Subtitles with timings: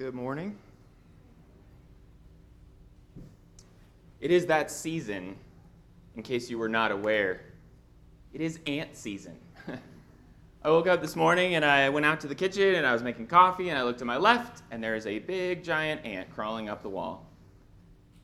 [0.00, 0.56] Good morning.
[4.18, 5.36] It is that season,
[6.16, 7.42] in case you were not aware.
[8.32, 9.36] It is ant season.
[10.64, 13.02] I woke up this morning and I went out to the kitchen and I was
[13.02, 16.34] making coffee and I looked to my left and there is a big giant ant
[16.34, 17.26] crawling up the wall.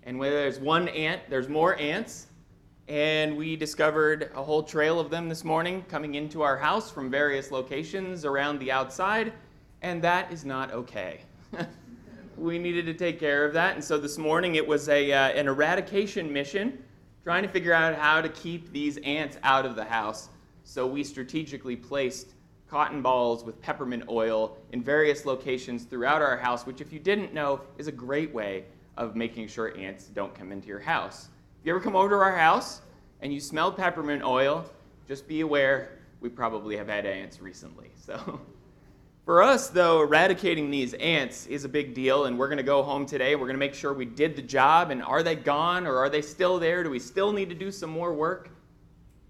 [0.05, 2.29] And where there's one ant, there's more ants.
[2.89, 7.11] And we discovered a whole trail of them this morning coming into our house from
[7.11, 9.35] various locations around the outside,
[9.83, 11.21] and that is not okay.
[12.37, 15.29] we needed to take care of that, and so this morning it was a, uh,
[15.31, 16.83] an eradication mission,
[17.25, 20.29] trying to figure out how to keep these ants out of the house.
[20.65, 22.35] So we strategically placed
[22.69, 27.33] cotton balls with peppermint oil in various locations throughout our house, which, if you didn't
[27.33, 28.65] know, is a great way
[28.97, 31.29] of making sure ants don't come into your house.
[31.61, 32.81] If you ever come over to our house
[33.21, 34.65] and you smell peppermint oil,
[35.07, 37.91] just be aware we probably have had ants recently.
[37.95, 38.41] So,
[39.27, 42.85] for us, though, eradicating these ants is a big deal, and we're going to go
[42.85, 43.35] home today.
[43.35, 44.93] We're going to make sure we did the job.
[44.93, 46.85] And are they gone or are they still there?
[46.85, 48.51] Do we still need to do some more work?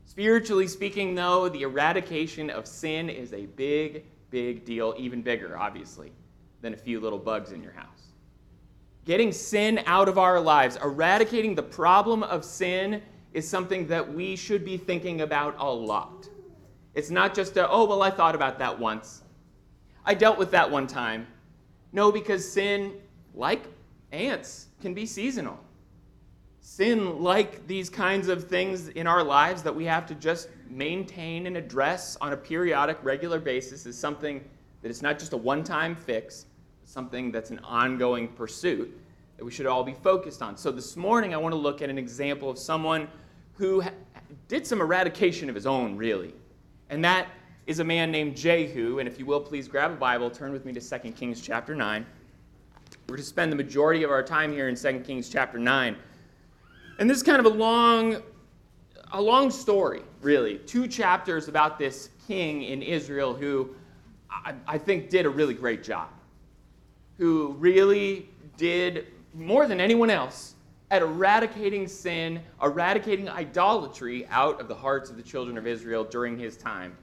[0.04, 6.12] Spiritually speaking, though, the eradication of sin is a big, big deal, even bigger, obviously,
[6.60, 8.12] than a few little bugs in your house.
[9.06, 13.00] Getting sin out of our lives, eradicating the problem of sin,
[13.32, 16.28] is something that we should be thinking about a lot.
[16.94, 19.22] It's not just a, oh, well, I thought about that once.
[20.06, 21.26] I dealt with that one time.
[21.92, 22.92] No, because sin,
[23.34, 23.64] like
[24.12, 25.58] ants, can be seasonal.
[26.60, 31.46] Sin, like these kinds of things in our lives that we have to just maintain
[31.46, 34.42] and address on a periodic, regular basis, is something
[34.82, 36.46] that is not just a one time fix,
[36.82, 38.96] it's something that's an ongoing pursuit
[39.36, 40.56] that we should all be focused on.
[40.56, 43.08] So this morning, I want to look at an example of someone
[43.54, 43.82] who
[44.48, 46.32] did some eradication of his own, really.
[46.90, 47.28] And that
[47.66, 48.98] is a man named Jehu.
[48.98, 51.74] And if you will, please grab a Bible, turn with me to 2 Kings chapter
[51.74, 52.06] 9.
[53.08, 55.96] We're going to spend the majority of our time here in 2 Kings chapter 9.
[56.98, 58.22] And this is kind of a long,
[59.12, 60.58] a long story, really.
[60.58, 63.74] Two chapters about this king in Israel who
[64.30, 66.08] I, I think did a really great job
[67.18, 70.54] who really did more than anyone else
[70.90, 76.38] at eradicating sin, eradicating idolatry out of the hearts of the children of Israel during
[76.38, 76.96] his time.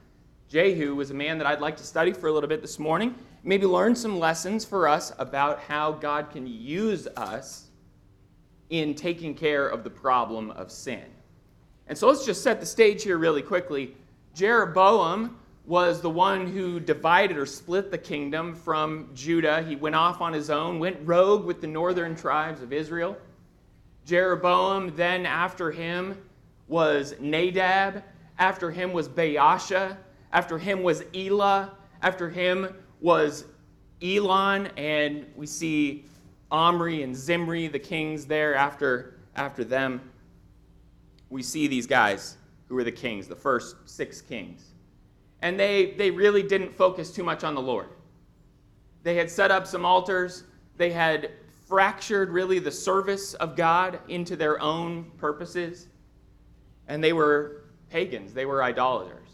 [0.54, 3.16] Jehu was a man that I'd like to study for a little bit this morning,
[3.44, 7.72] maybe learn some lessons for us about how God can use us
[8.70, 11.06] in taking care of the problem of sin.
[11.88, 13.96] And so let's just set the stage here really quickly.
[14.36, 19.64] Jeroboam was the one who divided or split the kingdom from Judah.
[19.64, 23.18] He went off on his own, went rogue with the northern tribes of Israel.
[24.06, 26.16] Jeroboam, then after him
[26.68, 28.04] was Nadab.
[28.38, 29.98] After him was Baasha.
[30.34, 31.72] After him was Elah.
[32.02, 33.46] After him was
[34.02, 34.68] Elon.
[34.76, 36.04] And we see
[36.52, 40.02] Omri and Zimri, the kings there after, after them.
[41.30, 42.36] We see these guys
[42.68, 44.74] who were the kings, the first six kings
[45.44, 47.90] and they, they really didn't focus too much on the Lord.
[49.04, 50.46] They had set up some altars,
[50.78, 51.32] they had
[51.68, 55.90] fractured really the service of God into their own purposes,
[56.88, 59.28] and they were pagans, they were idolaters,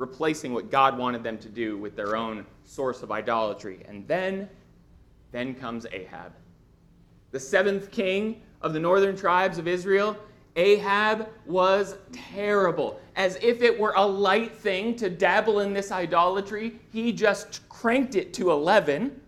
[0.00, 3.84] replacing what God wanted them to do with their own source of idolatry.
[3.86, 4.48] And then,
[5.30, 6.32] then comes Ahab,
[7.30, 10.16] the seventh king of the northern tribes of Israel
[10.56, 13.00] Ahab was terrible.
[13.16, 18.14] As if it were a light thing to dabble in this idolatry, he just cranked
[18.14, 19.20] it to 11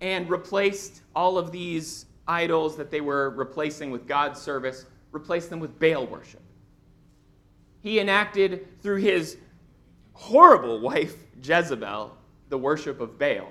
[0.00, 5.60] and replaced all of these idols that they were replacing with God's service, replaced them
[5.60, 6.42] with Baal worship.
[7.80, 9.38] He enacted through his
[10.18, 12.14] horrible wife, Jezebel,
[12.48, 13.48] the worship of Baal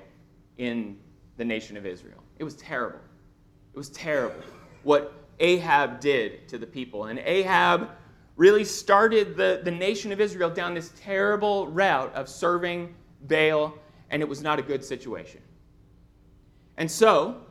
[0.57, 0.97] in
[1.37, 2.21] the nation of Israel.
[2.39, 2.99] It was terrible.
[3.73, 4.41] It was terrible.
[4.83, 7.05] What Ahab did to the people.
[7.05, 7.89] And Ahab
[8.35, 13.73] really started the, the nation of Israel down this terrible route of serving Baal,
[14.09, 15.41] and it was not a good situation.
[16.77, 17.41] And so,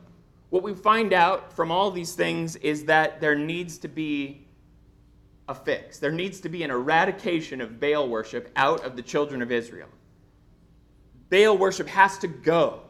[0.49, 4.46] what we find out from all these things is that there needs to be
[5.47, 5.99] a fix.
[5.99, 9.89] There needs to be an eradication of Baal worship out of the children of Israel.
[11.29, 12.81] Baal worship has to go.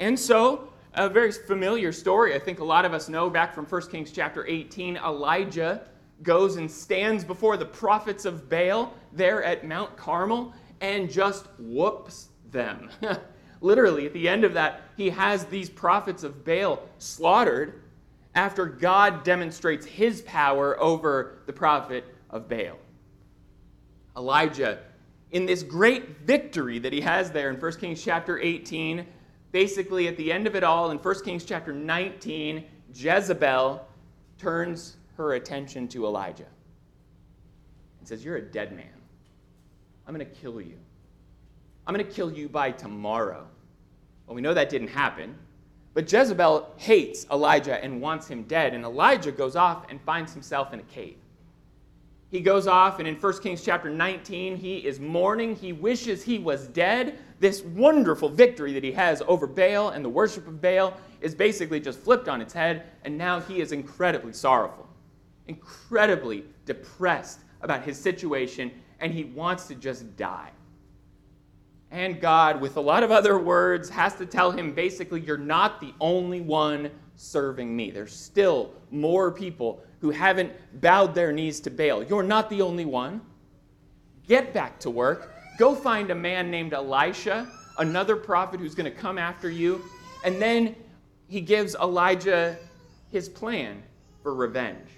[0.00, 2.34] And so, a very familiar story.
[2.34, 4.96] I think a lot of us know back from 1 Kings chapter 18.
[4.96, 5.82] Elijah
[6.22, 12.28] goes and stands before the prophets of Baal there at Mount Carmel and just whoops
[12.50, 12.90] them.
[13.60, 17.80] Literally, at the end of that, he has these prophets of Baal slaughtered
[18.34, 22.78] after God demonstrates his power over the prophet of Baal.
[24.16, 24.80] Elijah,
[25.30, 29.06] in this great victory that he has there in 1 Kings chapter 18,
[29.52, 32.64] basically, at the end of it all, in 1 Kings chapter 19,
[32.94, 33.86] Jezebel
[34.38, 36.46] turns her attention to Elijah
[37.98, 38.86] and says, You're a dead man.
[40.06, 40.78] I'm going to kill you.
[41.86, 43.46] I'm going to kill you by tomorrow.
[44.26, 45.34] Well, we know that didn't happen.
[45.94, 48.74] But Jezebel hates Elijah and wants him dead.
[48.74, 51.16] And Elijah goes off and finds himself in a cave.
[52.30, 55.54] He goes off, and in 1 Kings chapter 19, he is mourning.
[55.54, 57.16] He wishes he was dead.
[57.38, 61.78] This wonderful victory that he has over Baal and the worship of Baal is basically
[61.78, 64.88] just flipped on its head, and now he is incredibly sorrowful,
[65.46, 70.50] incredibly depressed about his situation, and he wants to just die.
[71.94, 75.80] And God, with a lot of other words, has to tell him basically, you're not
[75.80, 77.92] the only one serving me.
[77.92, 82.02] There's still more people who haven't bowed their knees to Baal.
[82.02, 83.20] You're not the only one.
[84.26, 85.36] Get back to work.
[85.56, 87.48] Go find a man named Elisha,
[87.78, 89.80] another prophet who's going to come after you.
[90.24, 90.74] And then
[91.28, 92.56] he gives Elijah
[93.12, 93.84] his plan
[94.20, 94.88] for revenge.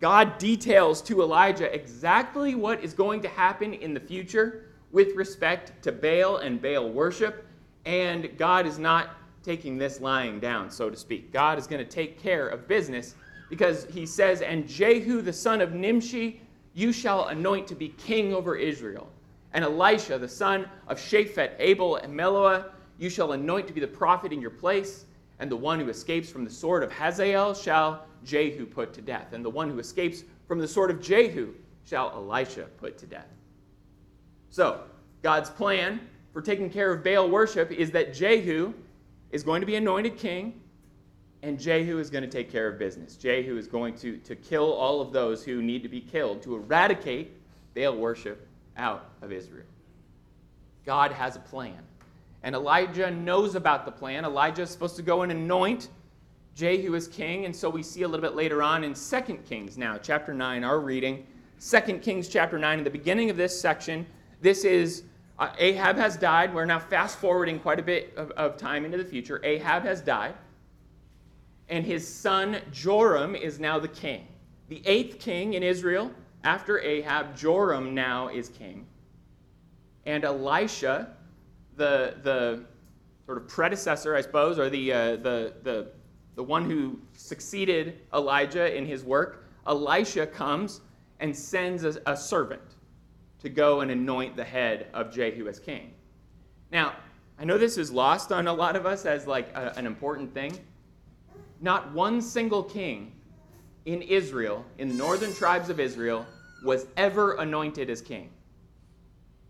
[0.00, 4.63] God details to Elijah exactly what is going to happen in the future
[4.94, 7.44] with respect to Baal and Baal worship,
[7.84, 9.10] and God is not
[9.42, 11.32] taking this lying down, so to speak.
[11.32, 13.16] God is going to take care of business
[13.50, 16.40] because he says, And Jehu the son of Nimshi,
[16.74, 19.08] you shall anoint to be king over Israel.
[19.52, 23.88] And Elisha the son of Shaphat, Abel, and Meloah, you shall anoint to be the
[23.88, 25.06] prophet in your place.
[25.40, 29.32] And the one who escapes from the sword of Hazael shall Jehu put to death.
[29.32, 31.52] And the one who escapes from the sword of Jehu
[31.84, 33.26] shall Elisha put to death.
[34.54, 34.82] So,
[35.24, 35.98] God's plan
[36.32, 38.72] for taking care of Baal worship is that Jehu
[39.32, 40.60] is going to be anointed king
[41.42, 43.16] and Jehu is going to take care of business.
[43.16, 46.54] Jehu is going to, to kill all of those who need to be killed to
[46.54, 47.32] eradicate
[47.74, 48.46] Baal worship
[48.76, 49.66] out of Israel.
[50.86, 51.80] God has a plan.
[52.44, 54.24] And Elijah knows about the plan.
[54.24, 55.88] Elijah is supposed to go and anoint
[56.54, 57.44] Jehu as king.
[57.44, 60.62] And so we see a little bit later on in 2 Kings now, chapter 9,
[60.62, 61.26] our reading.
[61.58, 64.06] 2 Kings chapter 9, in the beginning of this section,
[64.44, 65.04] this is
[65.38, 66.54] uh, Ahab has died.
[66.54, 69.40] We're now fast forwarding quite a bit of, of time into the future.
[69.42, 70.34] Ahab has died
[71.70, 74.28] and his son Joram is now the king.
[74.68, 76.12] The eighth king in Israel
[76.44, 78.86] after Ahab, Joram now is king.
[80.04, 81.16] And Elisha,
[81.76, 82.64] the, the
[83.24, 85.92] sort of predecessor, I suppose, or the, uh, the, the,
[86.34, 90.82] the one who succeeded Elijah in his work, Elisha comes
[91.20, 92.73] and sends a, a servant
[93.44, 95.92] to go and anoint the head of Jehu as king.
[96.72, 96.94] Now,
[97.38, 100.34] I know this is lost on a lot of us as like a, an important
[100.34, 100.58] thing
[101.60, 103.12] not one single king
[103.86, 106.26] in Israel, in the northern tribes of Israel,
[106.62, 108.30] was ever anointed as king,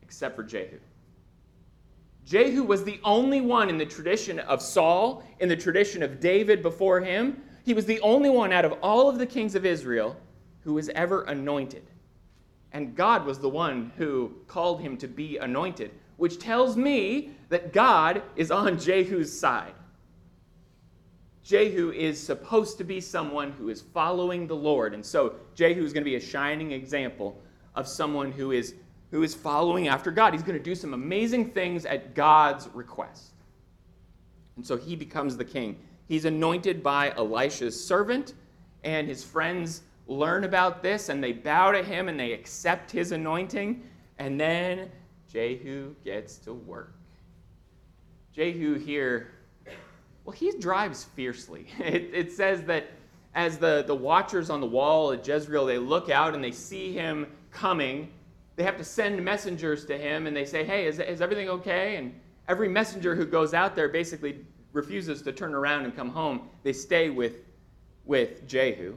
[0.02, 0.78] except for Jehu.
[2.24, 6.62] Jehu was the only one in the tradition of Saul, in the tradition of David
[6.62, 7.42] before him.
[7.64, 10.16] He was the only one out of all of the kings of Israel
[10.60, 11.90] who was ever anointed.
[12.74, 17.72] And God was the one who called him to be anointed, which tells me that
[17.72, 19.72] God is on Jehu's side.
[21.44, 24.92] Jehu is supposed to be someone who is following the Lord.
[24.92, 27.40] And so Jehu is going to be a shining example
[27.76, 28.74] of someone who is,
[29.10, 30.32] who is following after God.
[30.32, 33.34] He's going to do some amazing things at God's request.
[34.56, 35.78] And so he becomes the king.
[36.08, 38.34] He's anointed by Elisha's servant,
[38.82, 43.12] and his friends learn about this and they bow to him and they accept his
[43.12, 43.82] anointing.
[44.18, 44.90] And then
[45.28, 46.94] Jehu gets to work.
[48.32, 49.34] Jehu here
[50.24, 51.66] well, he drives fiercely.
[51.78, 52.88] It, it says that
[53.34, 56.92] as the, the watchers on the wall at Jezreel, they look out and they see
[56.92, 58.10] him coming,
[58.56, 61.96] they have to send messengers to him and they say, Hey, is, is everything okay?
[61.96, 62.18] And
[62.48, 66.48] every messenger who goes out there basically refuses to turn around and come home.
[66.62, 67.38] They stay with,
[68.04, 68.96] with Jehu.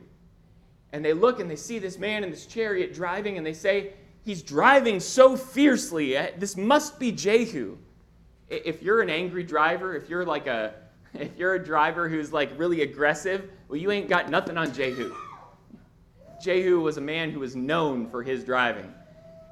[0.93, 3.93] And they look and they see this man in this chariot driving and they say,
[4.23, 6.17] He's driving so fiercely.
[6.17, 7.77] Eh, this must be Jehu.
[8.49, 10.73] If you're an angry driver, if you're like a,
[11.13, 15.13] if you're a driver who's like really aggressive, well, you ain't got nothing on Jehu.
[16.41, 18.93] Jehu was a man who was known for his driving.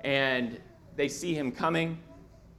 [0.03, 0.59] And
[0.95, 1.97] they see him coming.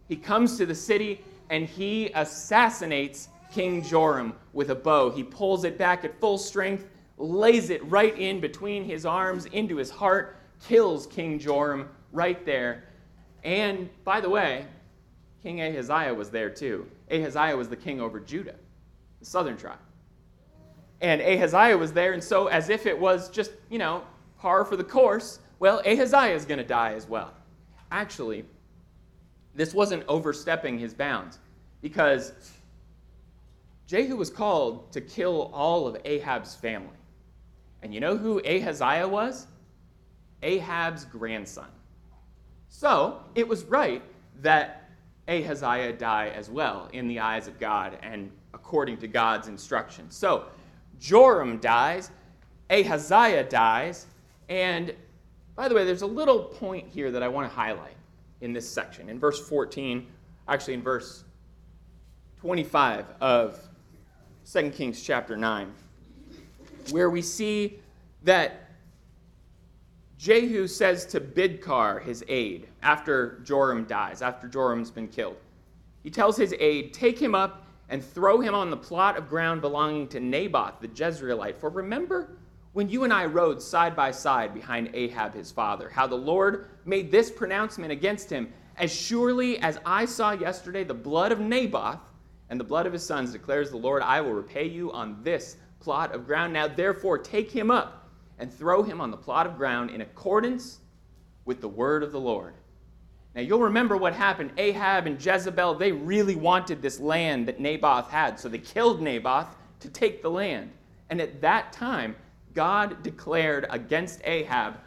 [0.09, 5.11] He comes to the city and he assassinates King Joram with a bow.
[5.11, 6.87] He pulls it back at full strength,
[7.19, 12.85] lays it right in between his arms into his heart, kills King Joram right there.
[13.45, 14.67] And by the way,
[15.43, 16.87] King Ahaziah was there too.
[17.11, 18.57] Ahaziah was the king over Judah
[19.21, 19.79] the southern tribe.
[21.01, 24.03] And Ahaziah was there, and so as if it was just, you know,
[24.39, 27.33] par for the course, well, Ahaziah is going to die as well.
[27.91, 28.45] Actually,
[29.55, 31.39] this wasn't overstepping his bounds
[31.83, 32.33] because
[33.87, 36.96] Jehu was called to kill all of Ahab's family.
[37.87, 39.47] And you know who Ahaziah was?
[40.43, 41.69] Ahab's grandson.
[42.69, 44.02] So it was right
[44.40, 44.90] that
[45.28, 50.16] Ahaziah die as well in the eyes of God and according to God's instructions.
[50.16, 50.47] So
[50.99, 52.11] Joram dies,
[52.71, 54.07] Ahaziah dies,
[54.49, 54.93] and
[55.55, 57.95] by the way, there's a little point here that I want to highlight
[58.40, 59.09] in this section.
[59.09, 60.05] In verse 14,
[60.49, 61.23] actually in verse
[62.40, 63.61] 25 of
[64.45, 65.73] 2 Kings chapter 9,
[66.90, 67.78] where we see
[68.23, 68.71] that
[70.19, 75.37] Jehu says to Bidkar, his aide, after Joram dies, after Joram's been killed,
[76.02, 79.61] he tells his aide, Take him up and throw him on the plot of ground
[79.61, 81.57] belonging to Naboth the Jezreelite.
[81.57, 82.38] For remember
[82.73, 86.69] when you and I rode side by side behind Ahab his father, how the Lord
[86.85, 92.12] made this pronouncement against him As surely as I saw yesterday the blood of Naboth
[92.50, 95.57] and the blood of his sons, declares the Lord, I will repay you on this
[95.80, 96.52] plot of ground.
[96.52, 100.78] Now therefore take him up and throw him on the plot of ground in accordance
[101.45, 102.54] with the word of the Lord.
[103.35, 104.52] Now, you'll remember what happened.
[104.56, 109.54] Ahab and Jezebel, they really wanted this land that Naboth had, so they killed Naboth
[109.80, 110.71] to take the land.
[111.11, 112.16] And at that time,
[112.54, 114.78] God declared against Ahab,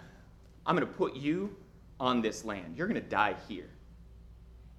[0.66, 1.56] I'm going to put you
[2.00, 2.76] on this land.
[2.76, 3.70] You're going to die here.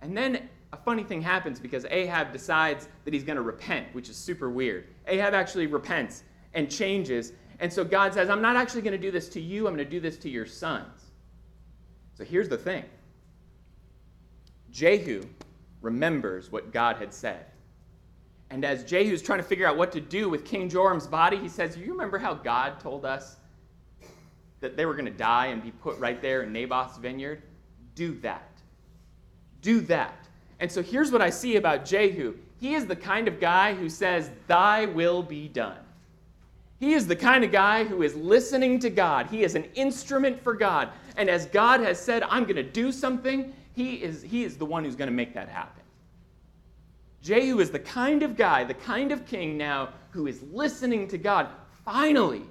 [0.02, 4.08] And then a funny thing happens because Ahab decides that he's going to repent, which
[4.08, 4.88] is super weird.
[5.10, 6.22] Ahab actually repents
[6.54, 9.68] and changes and so God says, I'm not actually going to do this to you,
[9.68, 11.04] I'm going to do this to your sons.
[12.14, 12.84] So here's the thing
[14.70, 15.22] Jehu
[15.82, 17.46] remembers what God had said.
[18.48, 21.48] And as Jehu's trying to figure out what to do with King Joram's body, he
[21.48, 23.36] says, You remember how God told us
[24.60, 27.42] that they were going to die and be put right there in Naboth's vineyard?
[27.94, 28.50] Do that.
[29.60, 30.26] Do that.
[30.60, 32.34] And so here's what I see about Jehu.
[32.60, 35.78] He is the kind of guy who says, Thy will be done.
[36.78, 39.26] He is the kind of guy who is listening to God.
[39.26, 40.90] He is an instrument for God.
[41.16, 44.64] And as God has said, I'm going to do something, he is, he is the
[44.64, 45.82] one who's going to make that happen.
[47.22, 51.18] Jehu is the kind of guy, the kind of king now who is listening to
[51.18, 51.48] God.
[51.84, 52.42] Finally,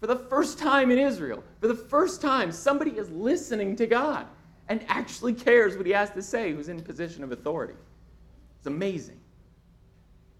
[0.00, 4.26] for the first time in Israel, for the first time, somebody is listening to God
[4.68, 7.74] and actually cares what he has to say, who's in position of authority.
[8.58, 9.18] It's amazing.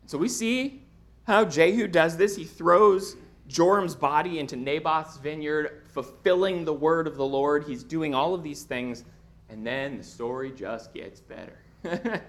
[0.07, 0.83] So we see
[1.25, 2.37] how Jehu does this.
[2.37, 3.17] He throws
[3.49, 7.65] Joram's body into Naboth's vineyard, fulfilling the word of the Lord.
[7.65, 9.05] He's doing all of these things,
[9.49, 11.59] and then the story just gets better.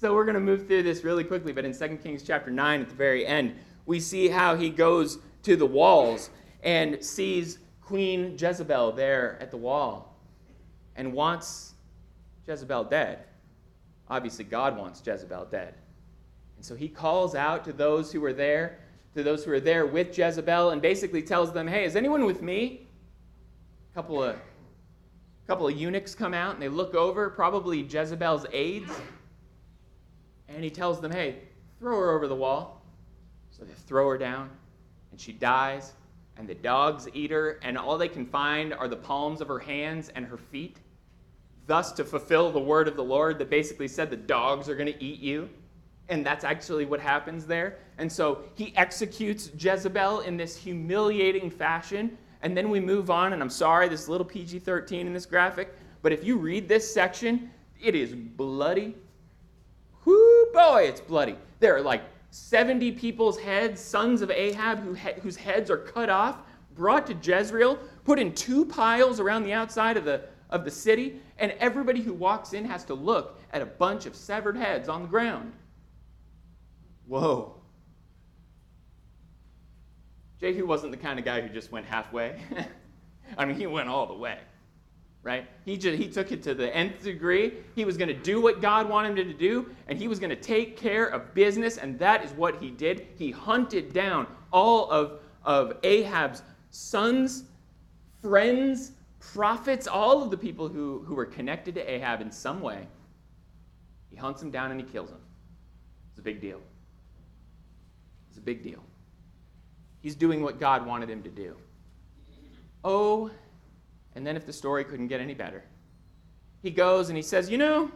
[0.00, 2.80] so we're going to move through this really quickly, but in 2 Kings chapter 9,
[2.80, 3.54] at the very end,
[3.86, 6.30] we see how he goes to the walls
[6.62, 10.18] and sees Queen Jezebel there at the wall
[10.96, 11.74] and wants
[12.46, 13.24] Jezebel dead.
[14.08, 15.74] Obviously, God wants Jezebel dead.
[16.56, 18.78] And so he calls out to those who were there
[19.14, 22.42] to those who are there with Jezebel and basically tells them, Hey, is anyone with
[22.42, 22.88] me?
[23.92, 28.44] A couple of, a couple of eunuchs come out and they look over, probably Jezebel's
[28.52, 28.92] aides.
[30.48, 31.42] And he tells them, Hey,
[31.78, 32.82] throw her over the wall.
[33.50, 34.50] So they throw her down
[35.12, 35.92] and she dies.
[36.36, 39.60] And the dogs eat her, and all they can find are the palms of her
[39.60, 40.78] hands and her feet.
[41.68, 44.92] Thus, to fulfill the word of the Lord that basically said the dogs are going
[44.92, 45.48] to eat you.
[46.08, 47.78] And that's actually what happens there.
[47.98, 52.16] And so he executes Jezebel in this humiliating fashion.
[52.42, 55.74] And then we move on, and I'm sorry, this little PG 13 in this graphic,
[56.02, 57.50] but if you read this section,
[57.82, 58.94] it is bloody.
[60.04, 61.36] Whoo, boy, it's bloody.
[61.60, 66.10] There are like 70 people's heads, sons of Ahab, who he- whose heads are cut
[66.10, 66.38] off,
[66.74, 70.20] brought to Jezreel, put in two piles around the outside of the,
[70.50, 74.14] of the city, and everybody who walks in has to look at a bunch of
[74.14, 75.52] severed heads on the ground.
[77.06, 77.54] Whoa.
[80.40, 82.38] Jehu wasn't the kind of guy who just went halfway.
[83.38, 84.38] I mean, he went all the way,
[85.22, 85.46] right?
[85.64, 87.54] He, just, he took it to the nth degree.
[87.74, 90.30] He was going to do what God wanted him to do, and he was going
[90.30, 93.06] to take care of business, and that is what he did.
[93.16, 97.44] He hunted down all of, of Ahab's sons,
[98.20, 102.86] friends, prophets, all of the people who, who were connected to Ahab in some way.
[104.10, 105.20] He hunts them down and he kills them.
[106.10, 106.60] It's a big deal.
[108.34, 108.82] It's a big deal.
[110.00, 111.56] He's doing what God wanted him to do.
[112.82, 113.30] Oh,
[114.16, 115.62] and then if the story couldn't get any better,
[116.60, 117.92] he goes and he says, You know,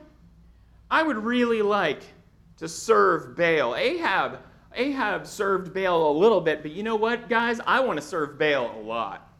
[0.92, 2.04] I would really like
[2.58, 3.74] to serve Baal.
[3.74, 4.38] Ahab,
[4.76, 7.60] Ahab served Baal a little bit, but you know what, guys?
[7.66, 9.32] I want to serve Baal a lot.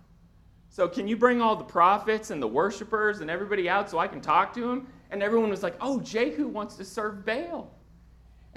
[0.68, 4.08] So can you bring all the prophets and the worshipers and everybody out so I
[4.08, 4.88] can talk to him?
[5.12, 7.70] And everyone was like, Oh, Jehu wants to serve Baal.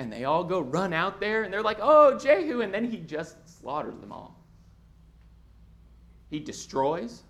[0.02, 2.62] And they all go run out there and they're like, oh, Jehu.
[2.62, 4.36] And then he just slaughters them all.
[6.32, 7.22] He destroys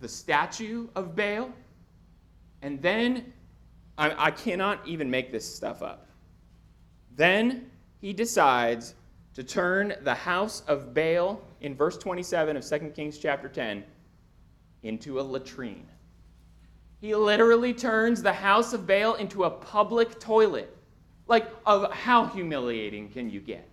[0.00, 1.50] the statue of Baal.
[2.62, 3.34] And then,
[3.98, 6.06] I, I cannot even make this stuff up.
[7.16, 8.94] Then he decides
[9.34, 13.84] to turn the house of Baal in verse 27 of 2 Kings chapter 10
[14.84, 15.86] into a latrine.
[17.02, 20.78] He literally turns the house of Baal into a public toilet.
[21.30, 23.68] Like, of how humiliating can you get?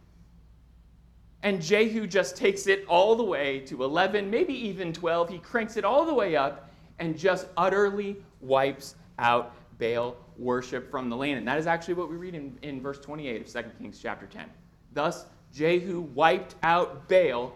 [1.42, 5.28] And Jehu just takes it all the way to 11, maybe even 12.
[5.30, 11.10] He cranks it all the way up and just utterly wipes out Baal worship from
[11.10, 11.40] the land.
[11.40, 14.28] And that is actually what we read in, in verse 28 of 2 Kings chapter
[14.28, 14.46] 10.
[14.94, 17.56] Thus, Jehu wiped out Baal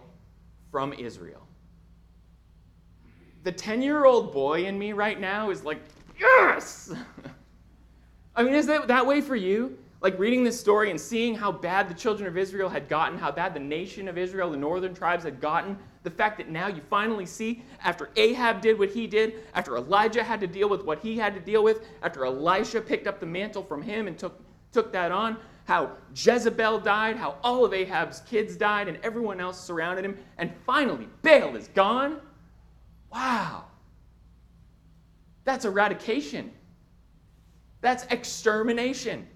[0.72, 1.46] from Israel.
[3.44, 5.80] The 10 year old boy in me right now is like,
[6.20, 6.92] yes!
[8.36, 9.78] I mean, is that that way for you?
[10.02, 13.32] Like reading this story and seeing how bad the children of Israel had gotten, how
[13.32, 16.82] bad the nation of Israel, the northern tribes had gotten, the fact that now you
[16.90, 21.00] finally see, after Ahab did what he did, after Elijah had to deal with what
[21.00, 24.42] he had to deal with, after Elisha picked up the mantle from him and took,
[24.72, 29.64] took that on, how Jezebel died, how all of Ahab's kids died, and everyone else
[29.64, 32.20] surrounded him, and finally Baal is gone.
[33.14, 33.66] Wow.
[35.44, 36.52] That's eradication.
[37.82, 39.28] That's extermination.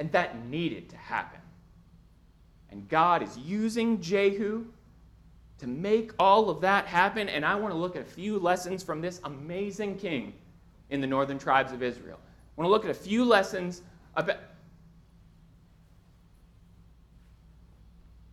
[0.00, 1.40] And that needed to happen.
[2.70, 4.64] And God is using Jehu
[5.58, 7.28] to make all of that happen.
[7.28, 10.32] And I want to look at a few lessons from this amazing king
[10.88, 12.18] in the northern tribes of Israel.
[12.18, 13.82] I want to look at a few lessons
[14.16, 14.38] about.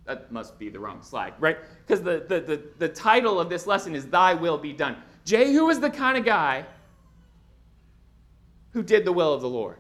[0.06, 1.58] That must be the wrong slide, right?
[1.86, 4.96] Because the, the, the, the title of this lesson is Thy Will Be Done.
[5.26, 6.66] Jehu was the kind of guy
[8.72, 9.76] who did the will of the Lord.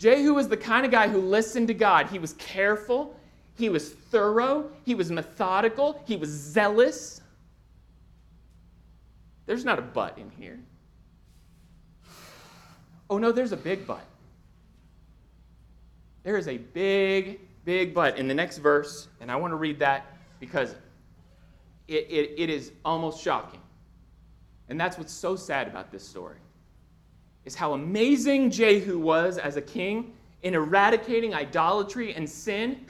[0.00, 2.06] Jehu was the kind of guy who listened to God.
[2.06, 3.14] He was careful,
[3.58, 7.20] he was thorough, he was methodical, he was zealous.
[9.44, 10.58] There's not a but in here.
[13.10, 14.04] Oh, no, there's a big but.
[16.22, 19.78] There is a big, big but in the next verse, and I want to read
[19.80, 20.06] that
[20.38, 20.74] because
[21.88, 23.60] it, it, it is almost shocking.
[24.70, 26.38] And that's what's so sad about this story
[27.44, 32.86] is how amazing Jehu was as a king in eradicating idolatry and sin.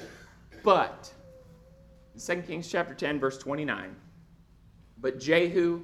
[0.63, 1.13] But,
[2.15, 3.95] in 2 Kings chapter 10, verse 29,
[5.01, 5.83] but Jehu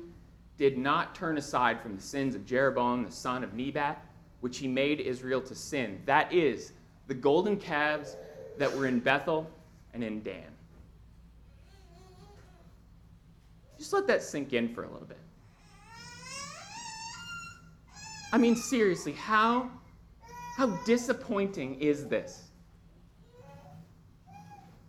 [0.59, 4.05] did not turn aside from the sins of Jeroboam, the son of Nebat,
[4.41, 6.01] which he made Israel to sin.
[6.07, 6.73] That is,
[7.07, 8.17] the golden calves
[8.59, 9.51] that were in Bethel
[9.95, 10.45] and in Dan.
[13.79, 15.19] Just let that sink in for a little bit.
[18.33, 19.71] I mean, seriously, how,
[20.57, 22.43] how disappointing is this?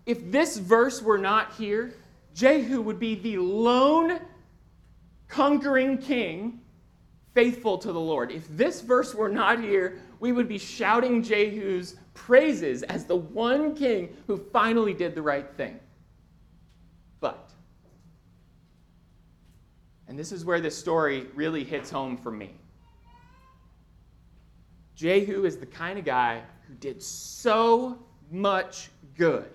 [0.06, 1.93] If this verse were not here,
[2.34, 4.19] Jehu would be the lone
[5.28, 6.62] conquering king
[7.34, 8.32] faithful to the Lord.
[8.32, 13.76] If this verse were not here, we would be shouting Jehu's praises as the one
[13.76, 15.80] king who finally did the right thing.
[17.19, 17.52] But,
[20.08, 22.52] and this is where this story really hits home for me.
[24.98, 28.00] Jehu is the kind of guy who did so
[28.32, 29.48] much good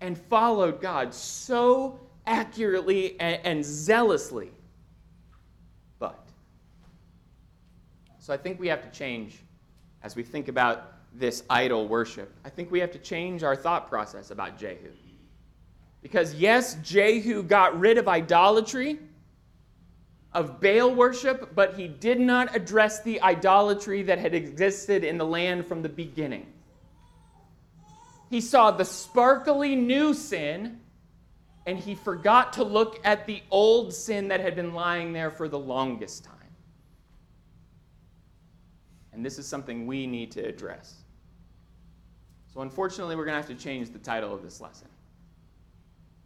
[0.00, 4.50] and followed God so accurately and, and zealously.
[6.00, 6.26] But,
[8.18, 9.38] so I think we have to change
[10.02, 12.34] as we think about this idol worship.
[12.44, 14.90] I think we have to change our thought process about Jehu.
[16.02, 18.98] Because, yes, Jehu got rid of idolatry
[20.34, 25.24] of Baal worship, but he did not address the idolatry that had existed in the
[25.24, 26.52] land from the beginning.
[28.30, 30.80] He saw the sparkly new sin,
[31.66, 35.48] and he forgot to look at the old sin that had been lying there for
[35.48, 36.34] the longest time.
[39.12, 40.94] And this is something we need to address.
[42.52, 44.88] So, unfortunately, we're going to have to change the title of this lesson.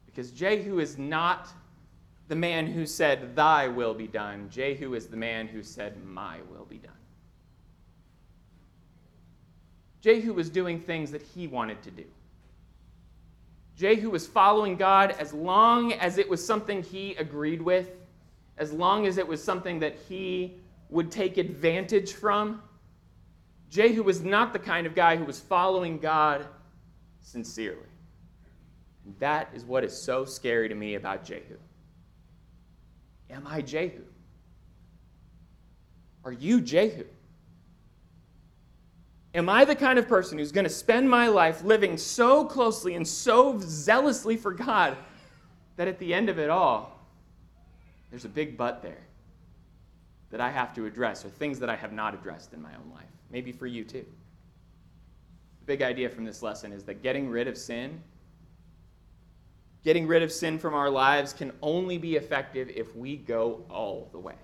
[0.06, 1.48] Because Jehu is not
[2.28, 4.48] the man who said, Thy will be done.
[4.50, 6.92] Jehu is the man who said, My will be done.
[10.00, 12.04] Jehu was doing things that he wanted to do.
[13.76, 17.90] Jehu was following God as long as it was something he agreed with,
[18.58, 20.54] as long as it was something that he
[20.90, 22.62] would take advantage from.
[23.70, 26.46] Jehu was not the kind of guy who was following God
[27.20, 27.78] sincerely.
[29.04, 31.56] And that is what is so scary to me about Jehu.
[33.30, 34.02] Am I Jehu?
[36.24, 37.04] Are you Jehu?
[39.34, 42.94] Am I the kind of person who's going to spend my life living so closely
[42.94, 44.96] and so zealously for God
[45.76, 46.98] that at the end of it all,
[48.10, 49.06] there's a big but there
[50.30, 52.90] that I have to address, or things that I have not addressed in my own
[52.92, 53.06] life?
[53.30, 54.04] Maybe for you too.
[55.60, 58.02] The big idea from this lesson is that getting rid of sin,
[59.88, 64.06] getting rid of sin from our lives can only be effective if we go all
[64.12, 64.34] the way.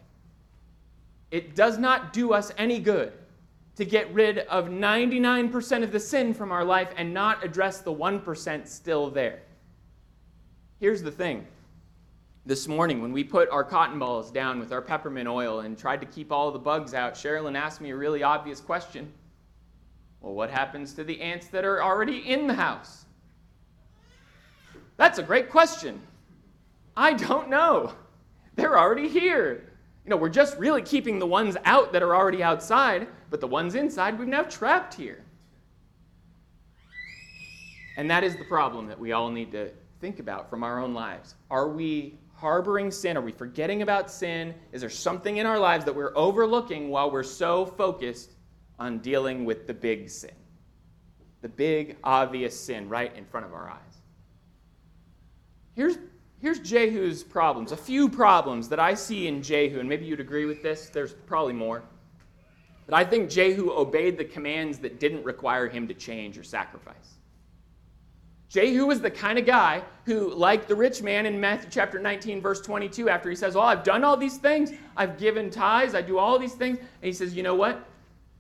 [1.31, 3.13] It does not do us any good
[3.77, 7.93] to get rid of 99% of the sin from our life and not address the
[7.93, 9.41] 1% still there.
[10.81, 11.47] Here's the thing.
[12.47, 16.01] This morning, when we put our cotton balls down with our peppermint oil and tried
[16.01, 19.13] to keep all the bugs out, Sherilyn asked me a really obvious question.
[20.23, 23.05] Well, what happens to the ants that are already in the house?
[24.97, 26.01] That's a great question.
[26.97, 27.93] I don't know.
[28.55, 29.73] They're already here.
[30.05, 33.47] You know, we're just really keeping the ones out that are already outside, but the
[33.47, 35.25] ones inside we've now trapped here.
[37.97, 40.95] And that is the problem that we all need to think about from our own
[40.95, 41.35] lives.
[41.51, 43.17] Are we harboring sin?
[43.17, 44.55] Are we forgetting about sin?
[44.73, 48.33] Is there something in our lives that we're overlooking while we're so focused
[48.79, 50.35] on dealing with the big sin?
[51.41, 53.94] The big, obvious sin right in front of our eyes.
[55.75, 55.97] Here's
[56.45, 60.45] Here's Jehu's problems, a few problems that I see in Jehu, and maybe you'd agree
[60.45, 61.83] with this, there's probably more.
[62.85, 67.15] But I think Jehu obeyed the commands that didn't require him to change or sacrifice.
[68.51, 72.43] Jehu was the kind of guy who, like the rich man in Matthew chapter 19,
[72.43, 76.03] verse 22, after he says, Well, I've done all these things, I've given tithes, I
[76.03, 77.89] do all these things, and he says, You know what?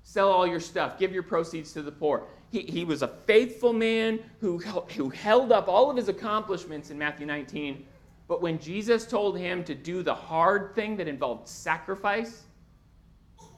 [0.02, 2.24] Sell all your stuff, give your proceeds to the poor.
[2.54, 6.98] He, he was a faithful man who, who held up all of his accomplishments in
[6.98, 7.84] Matthew 19
[8.26, 12.44] but when Jesus told him to do the hard thing that involved sacrifice,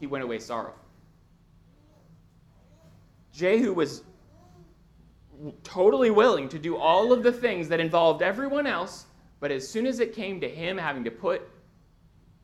[0.01, 0.83] he went away sorrowful.
[3.33, 4.03] Jehu was
[5.63, 9.07] totally willing to do all of the things that involved everyone else,
[9.39, 11.43] but as soon as it came to him having to put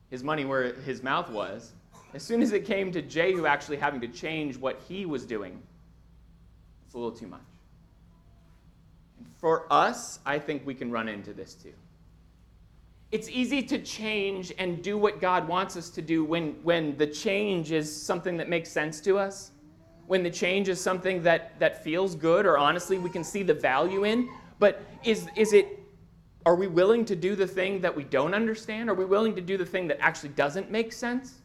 [0.09, 1.73] his money where his mouth was,
[2.13, 5.61] as soon as it came to Jehu actually having to change what he was doing,
[6.93, 7.41] it's a little too much.
[9.17, 11.73] And for us, I think we can run into this too
[13.13, 17.05] it's easy to change and do what God wants us to do when, when the
[17.05, 19.51] change is something that makes sense to us,
[20.07, 23.53] when the change is something that, that feels good or honestly we can see the
[23.53, 24.27] value in.
[24.57, 25.79] But is, is it,
[26.47, 28.89] are we willing to do the thing that we don't understand?
[28.89, 31.42] Are we willing to do the thing that actually doesn't make sense?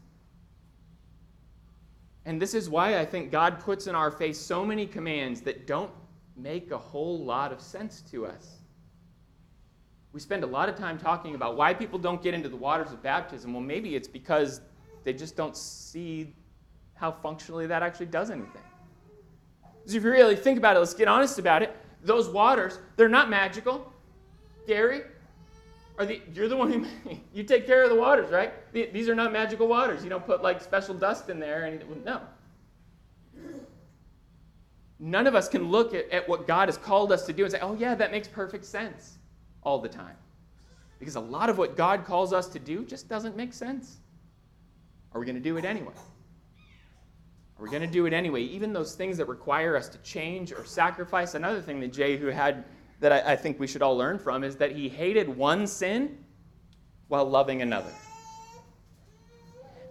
[2.28, 5.66] And this is why I think God puts in our face so many commands that
[5.66, 5.90] don't
[6.36, 8.58] make a whole lot of sense to us.
[10.12, 12.92] We spend a lot of time talking about why people don't get into the waters
[12.92, 13.54] of baptism.
[13.54, 14.60] Well, maybe it's because
[15.04, 16.34] they just don't see
[16.92, 18.60] how functionally that actually does anything.
[19.78, 21.74] Because if you really think about it, let's get honest about it.
[22.02, 23.90] Those waters, they're not magical.
[24.66, 25.00] Gary,
[25.98, 26.86] are the, you're the one who
[27.34, 28.52] you take care of the waters, right?
[28.72, 30.04] These are not magical waters.
[30.04, 32.20] You don't put like special dust in there and no.
[35.00, 37.52] None of us can look at, at what God has called us to do and
[37.52, 39.18] say, oh, yeah, that makes perfect sense
[39.62, 40.16] all the time.
[40.98, 43.98] Because a lot of what God calls us to do just doesn't make sense.
[45.12, 45.94] Are we going to do it anyway?
[47.58, 48.42] Are we going to do it anyway?
[48.42, 51.34] Even those things that require us to change or sacrifice.
[51.34, 52.64] Another thing that Jehu had
[53.00, 56.18] that I, I think we should all learn from is that he hated one sin
[57.08, 57.92] while loving another.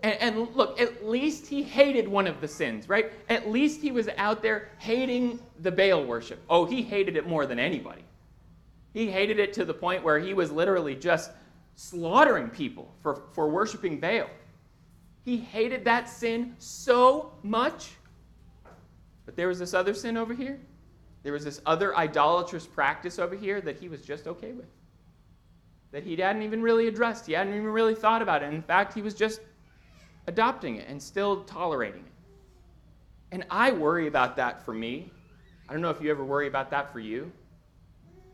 [0.03, 3.11] And, and, look, at least he hated one of the sins, right?
[3.29, 6.39] At least he was out there hating the Baal worship.
[6.49, 8.03] Oh, he hated it more than anybody.
[8.93, 11.31] He hated it to the point where he was literally just
[11.75, 14.29] slaughtering people for, for worshiping Baal.
[15.25, 17.89] He hated that sin so much.
[19.25, 20.59] But there was this other sin over here.
[21.27, 24.69] There was this other idolatrous practice over here that he was just okay with.
[25.91, 27.27] That he hadn't even really addressed.
[27.27, 28.53] He hadn't even really thought about it.
[28.53, 29.41] In fact, he was just
[30.27, 32.13] adopting it and still tolerating it.
[33.33, 35.11] And I worry about that for me.
[35.67, 37.29] I don't know if you ever worry about that for you.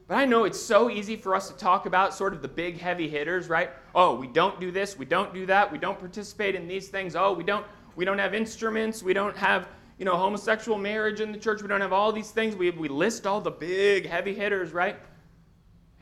[0.07, 2.79] But I know it's so easy for us to talk about sort of the big
[2.79, 3.71] heavy hitters, right?
[3.95, 7.15] Oh, we don't do this, we don't do that, we don't participate in these things.
[7.15, 9.67] Oh, we don't we don't have instruments, we don't have,
[10.03, 12.57] you know, homosexual marriage in the church, we don't have all these things.
[12.57, 14.97] We we list all the big heavy hitters, right?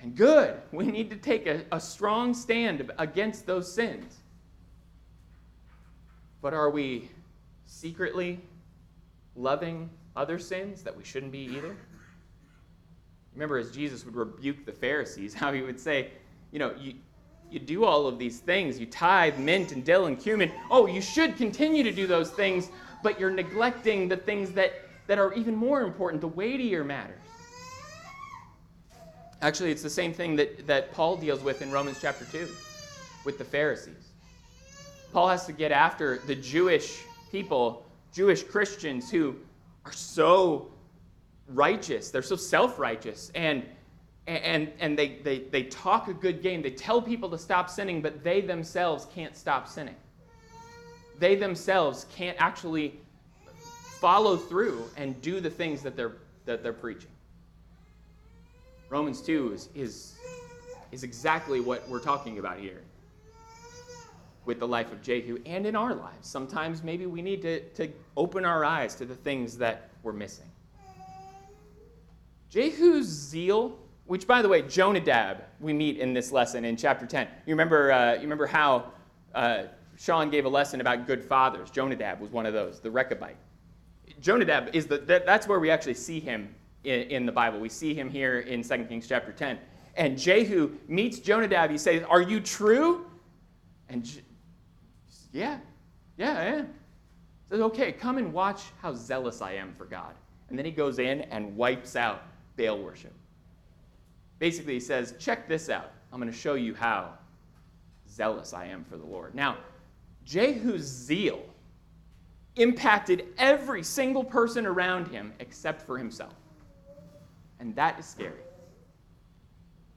[0.01, 0.59] And good.
[0.71, 4.17] We need to take a, a strong stand against those sins.
[6.41, 7.11] But are we
[7.67, 8.39] secretly
[9.35, 11.77] loving other sins that we shouldn't be either?
[13.35, 16.09] Remember, as Jesus would rebuke the Pharisees, how he would say,
[16.51, 16.95] you know, you,
[17.51, 18.79] you do all of these things.
[18.79, 20.51] You tithe mint and dill and cumin.
[20.71, 22.71] Oh, you should continue to do those things,
[23.03, 24.73] but you're neglecting the things that,
[25.07, 27.17] that are even more important, the weightier matters.
[29.41, 32.47] Actually, it's the same thing that, that Paul deals with in Romans chapter 2
[33.25, 34.11] with the Pharisees.
[35.11, 39.35] Paul has to get after the Jewish people, Jewish Christians who
[39.85, 40.71] are so
[41.47, 43.65] righteous, they're so self righteous, and,
[44.27, 46.61] and, and they, they, they talk a good game.
[46.61, 49.95] They tell people to stop sinning, but they themselves can't stop sinning.
[51.21, 52.99] They themselves can't actually
[53.99, 56.13] follow through and do the things that they're,
[56.45, 57.11] that they're preaching.
[58.89, 60.15] Romans 2 is, is,
[60.91, 62.81] is exactly what we're talking about here
[64.45, 66.27] with the life of Jehu and in our lives.
[66.27, 70.49] Sometimes maybe we need to, to open our eyes to the things that we're missing.
[72.49, 77.27] Jehu's zeal, which by the way, Jonadab, we meet in this lesson in chapter 10.
[77.45, 78.91] You remember, uh, you remember how
[79.35, 79.65] uh,
[80.01, 81.69] Sean gave a lesson about good fathers.
[81.69, 83.35] Jonadab was one of those, the Rechabite.
[84.19, 87.59] Jonadab is the, that, that's where we actually see him in, in the Bible.
[87.59, 89.59] We see him here in 2 Kings chapter 10.
[89.95, 91.69] And Jehu meets Jonadab.
[91.69, 93.05] He says, Are you true?
[93.89, 94.23] And Je-
[95.33, 95.59] yeah,
[96.17, 96.65] yeah, I am.
[96.65, 100.15] He says, Okay, come and watch how zealous I am for God.
[100.49, 102.23] And then he goes in and wipes out
[102.57, 103.13] Baal worship.
[104.39, 105.91] Basically, he says, Check this out.
[106.11, 107.13] I'm going to show you how
[108.09, 109.35] zealous I am for the Lord.
[109.35, 109.57] Now,
[110.25, 111.41] Jehu's zeal
[112.55, 116.33] impacted every single person around him except for himself.
[117.59, 118.41] And that is scary.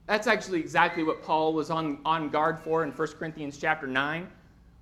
[0.07, 4.27] That's actually exactly what Paul was on, on guard for in 1 Corinthians chapter 9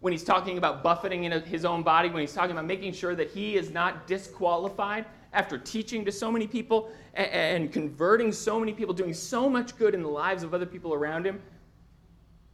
[0.02, 3.16] when he's talking about buffeting in his own body, when he's talking about making sure
[3.16, 8.60] that he is not disqualified after teaching to so many people and, and converting so
[8.60, 11.42] many people, doing so much good in the lives of other people around him,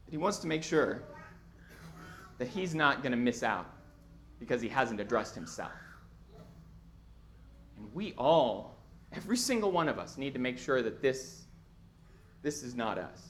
[0.05, 1.01] that he wants to make sure
[2.39, 3.67] that he's not going to miss out
[4.39, 5.71] because he hasn't addressed himself.
[7.77, 8.79] And we all
[9.11, 11.45] Every single one of us need to make sure that this,
[12.41, 13.29] this is not us.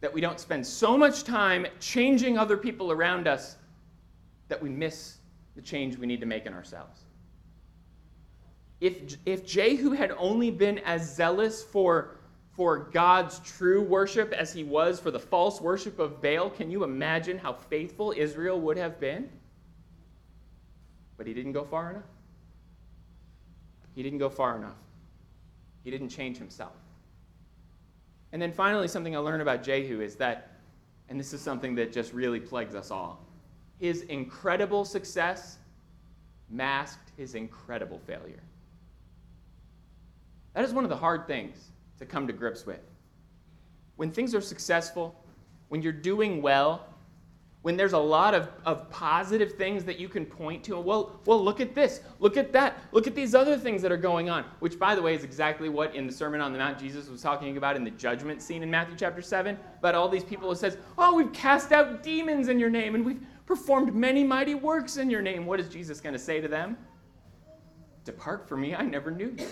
[0.00, 3.56] That we don't spend so much time changing other people around us
[4.48, 5.18] that we miss
[5.56, 7.00] the change we need to make in ourselves.
[8.80, 12.16] If, if Jehu had only been as zealous for,
[12.52, 16.84] for God's true worship as he was for the false worship of Baal, can you
[16.84, 19.28] imagine how faithful Israel would have been?
[21.16, 22.02] But he didn't go far enough.
[23.94, 24.76] He didn't go far enough.
[25.84, 26.72] He didn't change himself.
[28.32, 30.50] And then finally, something I learned about Jehu is that,
[31.08, 33.24] and this is something that just really plagues us all,
[33.78, 35.58] his incredible success
[36.48, 38.42] masked his incredible failure.
[40.54, 42.80] That is one of the hard things to come to grips with.
[43.96, 45.14] When things are successful,
[45.68, 46.86] when you're doing well,
[47.62, 50.80] when there's a lot of, of positive things that you can point to.
[50.80, 53.98] Well, well, look at this, look at that, look at these other things that are
[53.98, 56.78] going on, which, by the way, is exactly what in the Sermon on the Mount
[56.78, 59.58] Jesus was talking about in the judgment scene in Matthew chapter 7.
[59.78, 63.04] About all these people who says, Oh, we've cast out demons in your name and
[63.04, 65.44] we've performed many mighty works in your name.
[65.44, 66.78] What is Jesus going to say to them?
[68.04, 69.46] Depart from me, I never knew you.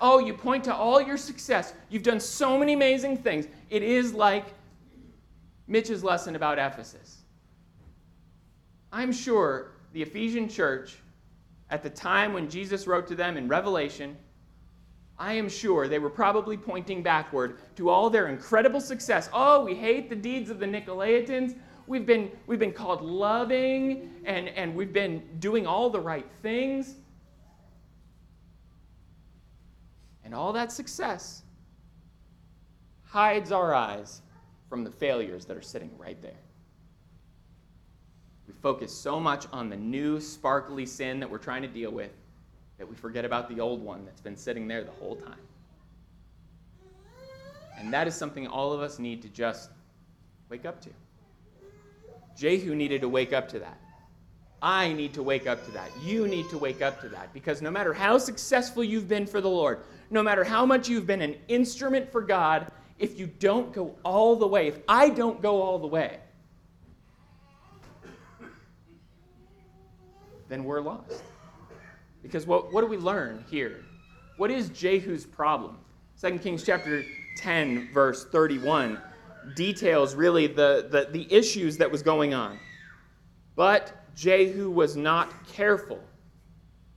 [0.00, 1.72] Oh, you point to all your success.
[1.88, 3.46] You've done so many amazing things.
[3.70, 4.46] It is like
[5.66, 7.22] Mitch's lesson about Ephesus.
[8.92, 10.96] I'm sure the Ephesian church,
[11.70, 14.16] at the time when Jesus wrote to them in Revelation,
[15.18, 19.30] I am sure they were probably pointing backward to all their incredible success.
[19.32, 21.56] Oh, we hate the deeds of the Nicolaitans.
[21.86, 26.96] We've been, we've been called loving, and, and we've been doing all the right things.
[30.24, 31.42] And all that success
[33.04, 34.22] hides our eyes
[34.68, 36.32] from the failures that are sitting right there.
[38.48, 42.10] We focus so much on the new, sparkly sin that we're trying to deal with
[42.78, 45.38] that we forget about the old one that's been sitting there the whole time.
[47.78, 49.70] And that is something all of us need to just
[50.48, 50.90] wake up to.
[52.36, 53.78] Jehu needed to wake up to that.
[54.62, 55.90] I need to wake up to that.
[56.02, 57.32] You need to wake up to that.
[57.34, 61.06] Because no matter how successful you've been for the Lord, no matter how much you've
[61.06, 65.42] been an instrument for God, if you don't go all the way, if I don't
[65.42, 66.18] go all the way,
[70.48, 71.22] then we're lost.
[72.22, 73.84] Because what, what do we learn here?
[74.36, 75.78] What is Jehu's problem?
[76.20, 77.04] 2 Kings chapter
[77.36, 79.00] 10, verse 31,
[79.54, 82.58] details really the, the, the issues that was going on.
[83.56, 86.00] But Jehu was not careful.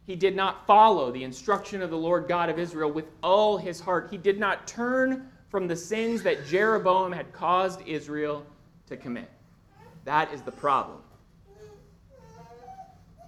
[0.06, 3.80] He did not follow the instruction of the Lord God of Israel with all his
[3.80, 4.08] heart.
[4.10, 8.46] He did not turn from the sins that Jeroboam had caused Israel
[8.88, 9.30] to commit.
[10.06, 11.00] That is the problem.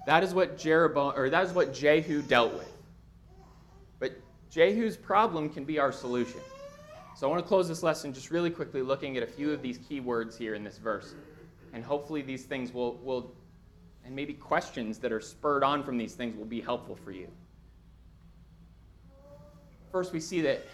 [0.05, 2.71] That is what Jeroboam, or that is what Jehu dealt with.
[3.99, 4.13] But
[4.49, 6.39] Jehu's problem can be our solution.
[7.17, 9.61] So I want to close this lesson just really quickly looking at a few of
[9.61, 11.13] these key words here in this verse.
[11.73, 13.33] And hopefully these things will, will
[14.09, 17.27] and maybe questions that are spurred on from these things will be helpful for you.
[19.91, 20.65] First, we see that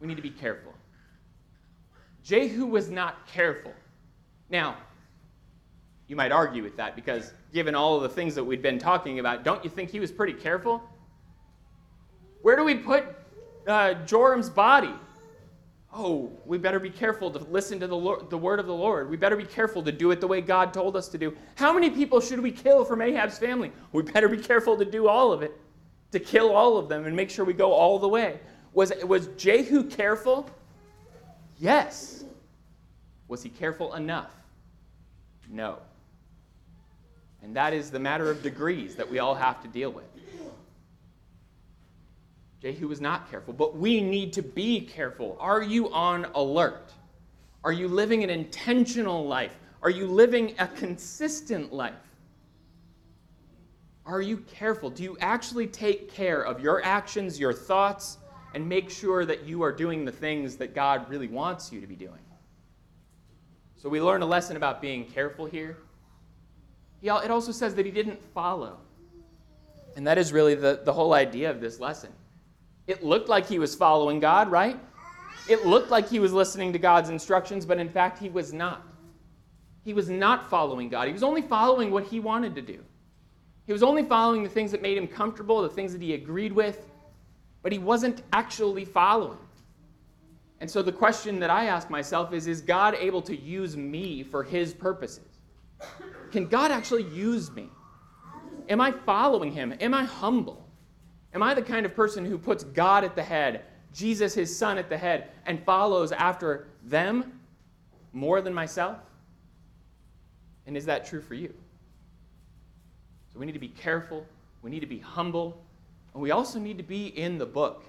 [0.00, 0.72] we need to be careful.
[2.22, 3.72] Jehu was not careful.
[4.48, 4.76] Now,
[6.06, 9.18] you might argue with that because given all of the things that we've been talking
[9.18, 10.80] about, don't you think he was pretty careful?
[12.42, 13.06] Where do we put
[13.66, 14.94] uh, Joram's body?
[15.92, 19.08] Oh, we better be careful to listen to the, Lord, the word of the Lord.
[19.08, 21.34] We better be careful to do it the way God told us to do.
[21.54, 23.72] How many people should we kill from Ahab's family?
[23.92, 25.58] We better be careful to do all of it,
[26.12, 28.38] to kill all of them and make sure we go all the way.
[28.74, 30.48] Was, was Jehu careful?
[31.58, 32.24] Yes.
[33.28, 34.32] Was he careful enough?
[35.50, 35.78] No.
[37.42, 40.04] And that is the matter of degrees that we all have to deal with.
[42.60, 45.36] Jehu was not careful, but we need to be careful.
[45.40, 46.92] Are you on alert?
[47.64, 49.56] Are you living an intentional life?
[49.82, 51.94] Are you living a consistent life?
[54.04, 54.90] Are you careful?
[54.90, 58.18] Do you actually take care of your actions, your thoughts,
[58.54, 61.86] and make sure that you are doing the things that God really wants you to
[61.86, 62.18] be doing?
[63.76, 65.76] So we learn a lesson about being careful here.
[67.02, 68.78] it also says that he didn't follow.
[69.94, 72.10] And that is really the, the whole idea of this lesson.
[72.88, 74.80] It looked like he was following God, right?
[75.48, 78.82] It looked like he was listening to God's instructions, but in fact, he was not.
[79.84, 81.06] He was not following God.
[81.06, 82.82] He was only following what he wanted to do.
[83.66, 86.52] He was only following the things that made him comfortable, the things that he agreed
[86.52, 86.86] with,
[87.62, 89.38] but he wasn't actually following.
[90.60, 94.22] And so the question that I ask myself is Is God able to use me
[94.22, 95.38] for his purposes?
[96.32, 97.68] Can God actually use me?
[98.70, 99.74] Am I following him?
[99.80, 100.67] Am I humble?
[101.34, 103.62] Am I the kind of person who puts God at the head,
[103.92, 107.40] Jesus, his son, at the head, and follows after them
[108.12, 108.98] more than myself?
[110.66, 111.52] And is that true for you?
[113.32, 114.26] So we need to be careful,
[114.62, 115.62] we need to be humble,
[116.14, 117.84] and we also need to be in the book.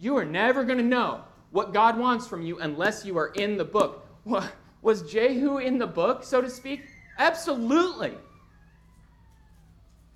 [0.00, 3.56] You are never going to know what God wants from you unless you are in
[3.56, 4.06] the book.
[4.82, 6.82] Was Jehu in the book, so to speak?
[7.18, 8.12] Absolutely.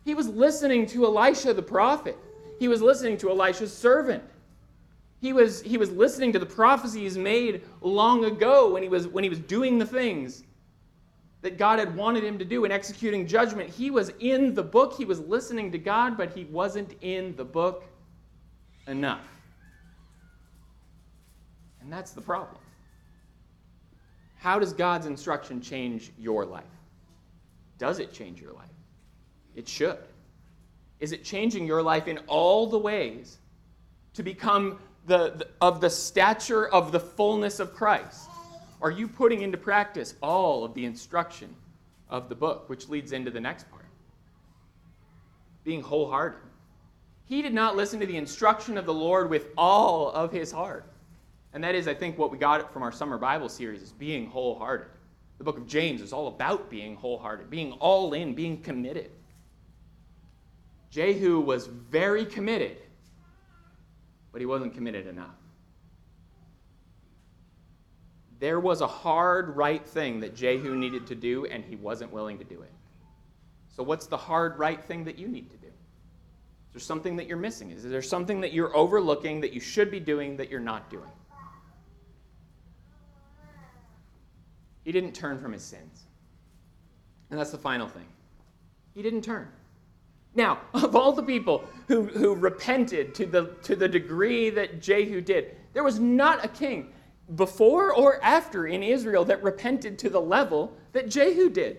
[0.05, 2.17] He was listening to Elisha the prophet.
[2.59, 4.23] He was listening to Elisha's servant.
[5.21, 9.23] He was, he was listening to the prophecies made long ago when he, was, when
[9.23, 10.43] he was doing the things
[11.43, 13.69] that God had wanted him to do in executing judgment.
[13.69, 14.95] He was in the book.
[14.97, 17.85] He was listening to God, but he wasn't in the book
[18.87, 19.27] enough.
[21.81, 22.61] And that's the problem.
[24.39, 26.65] How does God's instruction change your life?
[27.79, 28.71] Does it change your life?
[29.55, 29.99] It should.
[31.01, 33.39] Is it changing your life in all the ways
[34.15, 38.29] to become the, the, of the stature of the fullness of Christ?
[38.81, 41.55] Are you putting into practice all of the instruction
[42.09, 43.87] of the book, which leads into the next part?
[45.65, 46.41] Being wholehearted.
[47.25, 50.85] He did not listen to the instruction of the Lord with all of his heart.
[51.53, 54.27] And that is, I think, what we got from our summer Bible series is being
[54.27, 54.89] wholehearted.
[55.39, 59.11] The book of James is all about being wholehearted, being all in, being committed.
[60.93, 62.77] Jehu was very committed,
[64.31, 65.35] but he wasn't committed enough.
[68.39, 72.39] There was a hard right thing that Jehu needed to do, and he wasn't willing
[72.39, 72.71] to do it.
[73.75, 75.69] So, what's the hard right thing that you need to do?
[75.69, 77.71] Is there something that you're missing?
[77.71, 81.09] Is there something that you're overlooking that you should be doing that you're not doing?
[84.85, 86.03] He didn't turn from his sins.
[87.31, 88.09] And that's the final thing.
[88.95, 89.49] He didn't turn.
[90.35, 95.21] Now, of all the people who, who repented to the, to the degree that Jehu
[95.21, 96.93] did, there was not a king
[97.35, 101.79] before or after in Israel that repented to the level that Jehu did.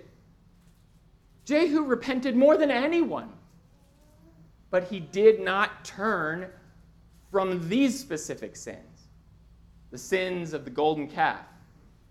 [1.46, 3.30] Jehu repented more than anyone,
[4.72, 6.48] but he did not turn
[7.30, 8.80] from these specific sins
[9.92, 11.46] the sins of the golden calf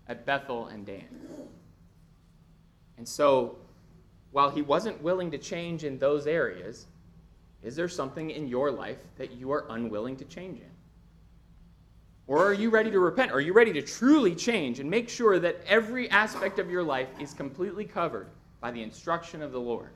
[0.07, 1.05] at Bethel and Dan.
[2.97, 3.57] And so
[4.33, 6.87] while he wasn't willing to change in those areas,
[7.61, 10.69] is there something in your life that you are unwilling to change in?
[12.25, 13.31] Or are you ready to repent?
[13.31, 17.09] Are you ready to truly change and make sure that every aspect of your life
[17.19, 18.27] is completely covered
[18.59, 19.91] by the instruction of the Lord?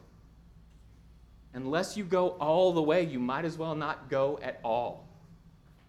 [1.54, 5.08] Unless you go all the way, you might as well not go at all.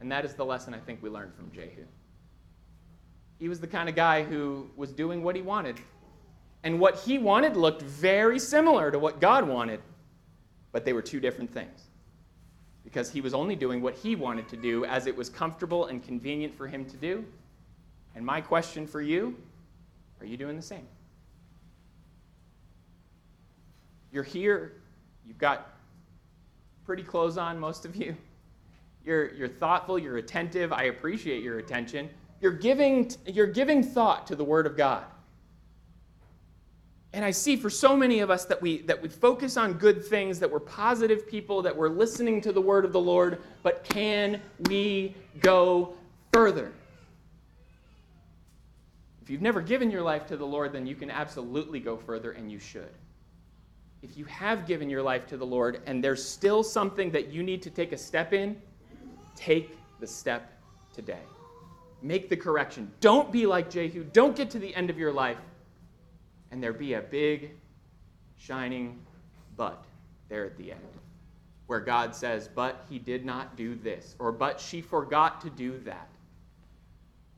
[0.00, 1.84] And that is the lesson I think we learned from Jehu.
[3.38, 5.76] He was the kind of guy who was doing what he wanted,
[6.64, 9.80] And what he wanted looked very similar to what God wanted,
[10.72, 11.84] but they were two different things.
[12.84, 16.02] Because he was only doing what he wanted to do as it was comfortable and
[16.02, 17.24] convenient for him to do.
[18.14, 19.36] And my question for you
[20.20, 20.86] are you doing the same?
[24.10, 24.72] You're here,
[25.24, 25.70] you've got
[26.84, 28.16] pretty clothes on, most of you.
[29.04, 30.72] You're, you're thoughtful, you're attentive.
[30.72, 32.10] I appreciate your attention.
[32.40, 35.04] You're giving, you're giving thought to the Word of God.
[37.18, 40.04] And I see for so many of us that we, that we focus on good
[40.04, 43.82] things, that we're positive people, that we're listening to the Word of the Lord, but
[43.82, 45.94] can we go
[46.32, 46.70] further?
[49.20, 52.30] If you've never given your life to the Lord, then you can absolutely go further,
[52.30, 52.94] and you should
[54.02, 57.42] if you have given your life to the Lord and there's still something that you
[57.42, 58.56] need to take a step in,
[59.34, 60.52] take the step
[60.94, 61.24] today.
[62.00, 62.92] Make the correction.
[63.00, 64.04] Don't be like Jehu.
[64.04, 65.38] Don't get to the end of your life
[66.50, 67.50] and there be a big,
[68.36, 68.98] shining
[69.56, 69.84] but
[70.28, 70.80] there at the end
[71.68, 75.78] where God says, But he did not do this, or but she forgot to do
[75.80, 76.08] that.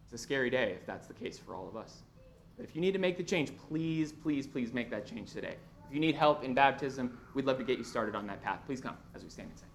[0.04, 2.02] It's a scary day if that's the case for all of us.
[2.56, 5.56] But if you need to make the change, please, please, please make that change today.
[5.86, 8.60] If you need help in baptism, we'd love to get you started on that path.
[8.66, 9.68] Please come as we stand and sing.